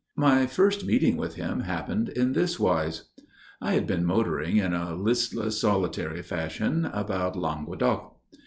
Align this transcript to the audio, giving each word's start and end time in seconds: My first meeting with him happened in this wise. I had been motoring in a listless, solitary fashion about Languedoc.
My 0.15 0.47
first 0.47 0.83
meeting 0.83 1.15
with 1.15 1.35
him 1.35 1.59
happened 1.59 2.09
in 2.09 2.33
this 2.33 2.59
wise. 2.59 3.09
I 3.61 3.73
had 3.73 3.85
been 3.85 4.03
motoring 4.03 4.57
in 4.57 4.73
a 4.73 4.95
listless, 4.95 5.61
solitary 5.61 6.23
fashion 6.23 6.85
about 6.85 7.35
Languedoc. 7.35 8.17